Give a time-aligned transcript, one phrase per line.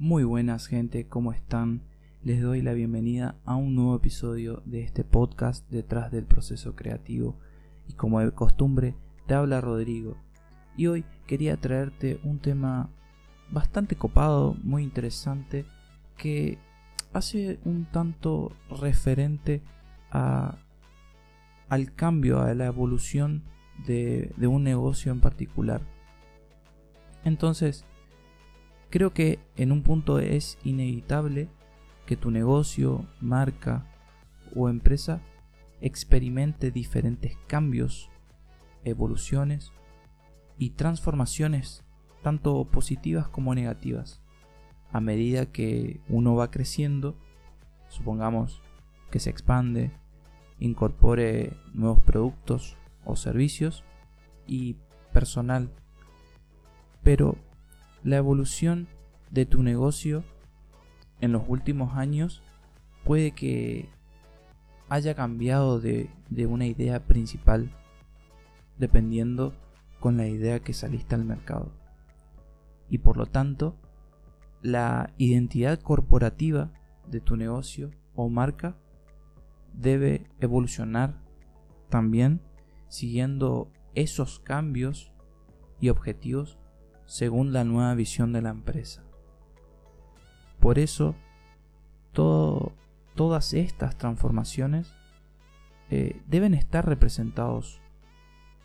[0.00, 1.82] Muy buenas gente, ¿cómo están?
[2.22, 7.36] Les doy la bienvenida a un nuevo episodio de este podcast detrás del proceso creativo
[7.88, 8.94] y como de costumbre
[9.26, 10.16] te habla Rodrigo
[10.76, 12.90] y hoy quería traerte un tema
[13.50, 15.64] bastante copado, muy interesante
[16.16, 16.58] que
[17.12, 19.62] hace un tanto referente
[20.12, 20.58] a,
[21.68, 23.42] al cambio, a la evolución
[23.84, 25.80] de, de un negocio en particular.
[27.24, 27.84] Entonces,
[28.90, 31.48] creo que en un punto es inevitable
[32.06, 33.86] que tu negocio, marca
[34.54, 35.20] o empresa
[35.80, 38.10] experimente diferentes cambios,
[38.84, 39.72] evoluciones
[40.58, 41.84] y transformaciones,
[42.22, 44.22] tanto positivas como negativas,
[44.90, 47.16] a medida que uno va creciendo,
[47.88, 48.62] supongamos
[49.10, 49.92] que se expande,
[50.58, 53.84] incorpore nuevos productos o servicios
[54.46, 54.76] y
[55.12, 55.70] personal.
[57.02, 57.36] Pero
[58.02, 58.88] la evolución
[59.30, 60.24] de tu negocio
[61.20, 62.42] en los últimos años
[63.04, 63.88] puede que
[64.88, 66.10] haya cambiado de,
[66.48, 67.70] una idea principal
[68.78, 69.54] dependiendo
[70.00, 71.72] con la idea que saliste al mercado.
[72.88, 73.76] Y por lo tanto,
[74.62, 76.72] la identidad corporativa
[77.06, 78.76] de tu negocio o marca
[79.72, 81.20] debe evolucionar
[81.88, 82.40] también
[82.88, 85.12] siguiendo esos cambios
[85.80, 86.58] y objetivos
[87.08, 89.02] según la nueva visión de la empresa.
[90.60, 91.14] Por eso,
[92.12, 94.92] todas estas transformaciones
[95.88, 97.80] eh, deben estar representados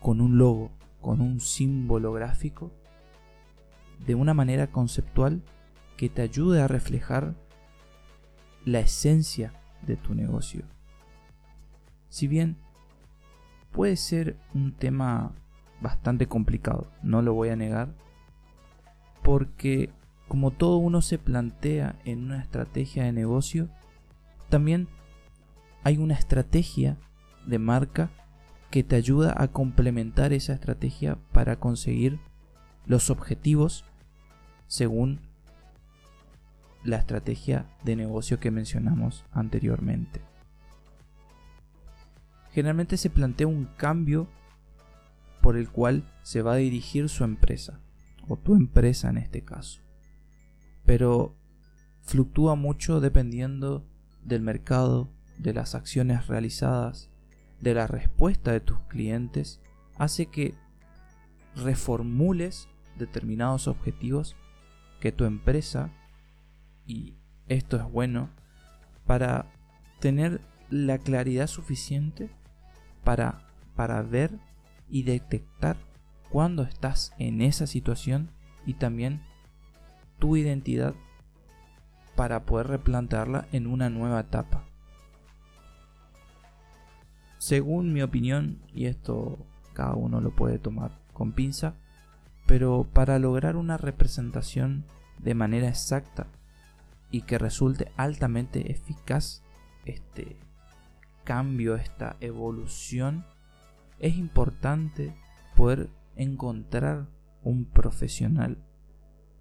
[0.00, 2.72] con un logo, con un símbolo gráfico,
[4.04, 5.44] de una manera conceptual
[5.96, 7.36] que te ayude a reflejar
[8.64, 10.64] la esencia de tu negocio.
[12.08, 12.56] Si bien
[13.70, 15.32] puede ser un tema
[15.80, 17.94] bastante complicado, no lo voy a negar,
[19.22, 19.90] porque
[20.28, 23.68] como todo uno se plantea en una estrategia de negocio,
[24.48, 24.88] también
[25.84, 26.96] hay una estrategia
[27.46, 28.10] de marca
[28.70, 32.18] que te ayuda a complementar esa estrategia para conseguir
[32.86, 33.84] los objetivos
[34.66, 35.20] según
[36.82, 40.22] la estrategia de negocio que mencionamos anteriormente.
[42.52, 44.28] Generalmente se plantea un cambio
[45.40, 47.80] por el cual se va a dirigir su empresa,
[48.28, 49.80] o tu empresa en este caso.
[50.84, 51.36] Pero
[52.02, 53.86] fluctúa mucho dependiendo
[54.24, 57.10] del mercado, de las acciones realizadas,
[57.60, 59.60] de la respuesta de tus clientes,
[59.96, 60.54] hace que
[61.54, 62.68] reformules
[62.98, 64.36] determinados objetivos
[65.00, 65.90] que tu empresa,
[66.86, 67.16] y
[67.48, 68.30] esto es bueno,
[69.06, 69.46] para
[70.00, 70.40] tener
[70.70, 72.30] la claridad suficiente
[73.04, 73.46] para,
[73.76, 74.38] para ver
[74.88, 75.76] y detectar
[76.32, 78.30] cuando estás en esa situación
[78.64, 79.22] y también
[80.18, 80.94] tu identidad
[82.16, 84.64] para poder replantearla en una nueva etapa.
[87.36, 89.44] Según mi opinión, y esto
[89.74, 91.74] cada uno lo puede tomar con pinza,
[92.46, 94.86] pero para lograr una representación
[95.18, 96.28] de manera exacta
[97.10, 99.42] y que resulte altamente eficaz
[99.84, 100.38] este
[101.24, 103.26] cambio, esta evolución,
[103.98, 105.14] es importante
[105.56, 107.08] poder encontrar
[107.42, 108.58] un profesional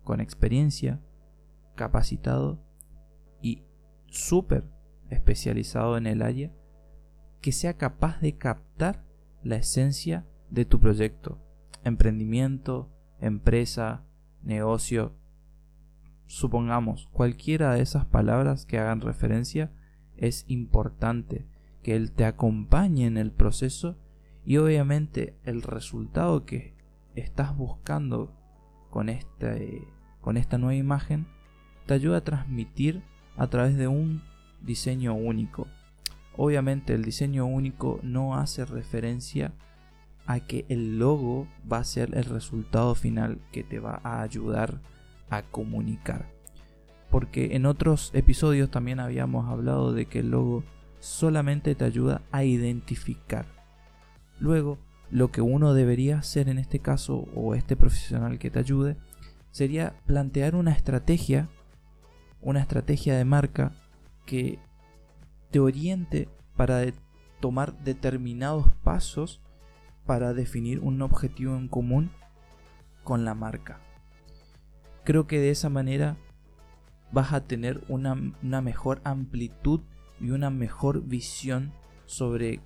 [0.03, 0.99] con experiencia,
[1.75, 2.63] capacitado
[3.41, 3.63] y
[4.07, 4.67] súper
[5.09, 6.51] especializado en el área
[7.41, 9.03] que sea capaz de captar
[9.43, 11.39] la esencia de tu proyecto,
[11.83, 14.05] emprendimiento, empresa,
[14.43, 15.15] negocio,
[16.27, 19.71] supongamos cualquiera de esas palabras que hagan referencia,
[20.17, 21.47] es importante
[21.81, 23.97] que él te acompañe en el proceso
[24.45, 26.73] y obviamente el resultado que
[27.15, 28.33] estás buscando
[28.89, 29.87] con, este,
[30.21, 31.27] con esta nueva imagen
[31.85, 33.03] te ayuda a transmitir
[33.37, 34.23] a través de un
[34.61, 35.67] diseño único.
[36.35, 39.53] Obviamente el diseño único no hace referencia
[40.25, 44.81] a que el logo va a ser el resultado final que te va a ayudar
[45.29, 46.29] a comunicar.
[47.09, 50.63] Porque en otros episodios también habíamos hablado de que el logo
[50.99, 53.60] solamente te ayuda a identificar.
[54.41, 54.79] Luego,
[55.11, 58.97] lo que uno debería hacer en este caso, o este profesional que te ayude,
[59.51, 61.47] sería plantear una estrategia,
[62.41, 63.71] una estrategia de marca
[64.25, 64.57] que
[65.51, 66.27] te oriente
[66.57, 66.81] para
[67.39, 69.41] tomar determinados pasos
[70.07, 72.09] para definir un objetivo en común
[73.03, 73.79] con la marca.
[75.03, 76.17] Creo que de esa manera
[77.11, 79.81] vas a tener una, una mejor amplitud
[80.19, 81.73] y una mejor visión
[82.05, 82.59] sobre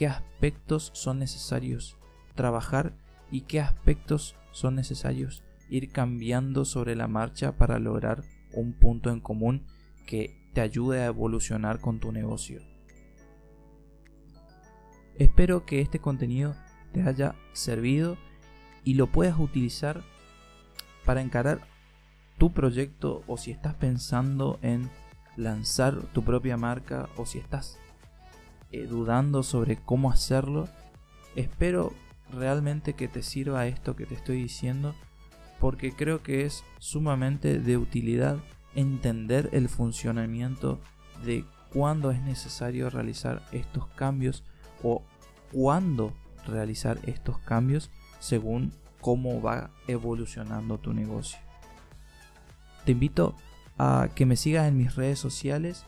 [0.00, 1.98] qué aspectos son necesarios
[2.34, 2.94] trabajar
[3.30, 8.22] y qué aspectos son necesarios ir cambiando sobre la marcha para lograr
[8.54, 9.66] un punto en común
[10.06, 12.62] que te ayude a evolucionar con tu negocio.
[15.18, 16.54] Espero que este contenido
[16.94, 18.16] te haya servido
[18.84, 20.02] y lo puedas utilizar
[21.04, 21.68] para encarar
[22.38, 24.88] tu proyecto o si estás pensando en
[25.36, 27.78] lanzar tu propia marca o si estás
[28.72, 30.68] eh, dudando sobre cómo hacerlo.
[31.36, 31.92] Espero
[32.32, 34.94] realmente que te sirva esto que te estoy diciendo
[35.58, 38.38] porque creo que es sumamente de utilidad
[38.74, 40.80] entender el funcionamiento
[41.24, 44.42] de cuándo es necesario realizar estos cambios
[44.82, 45.02] o
[45.52, 46.14] cuándo
[46.46, 51.38] realizar estos cambios según cómo va evolucionando tu negocio.
[52.84, 53.34] Te invito
[53.78, 55.84] a que me sigas en mis redes sociales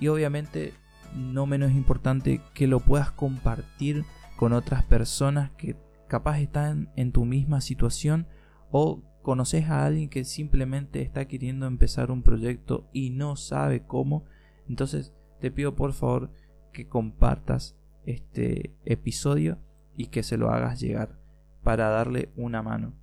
[0.00, 0.74] y obviamente
[1.14, 4.04] no menos importante que lo puedas compartir
[4.36, 5.76] con otras personas que
[6.08, 8.26] capaz están en tu misma situación
[8.70, 14.24] o conoces a alguien que simplemente está queriendo empezar un proyecto y no sabe cómo,
[14.68, 16.30] entonces te pido por favor
[16.72, 17.76] que compartas
[18.06, 19.58] este episodio
[19.96, 21.18] y que se lo hagas llegar
[21.62, 22.94] para darle una mano.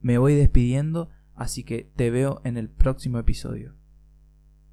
[0.00, 3.74] Me voy despidiendo, así que te veo en el próximo episodio.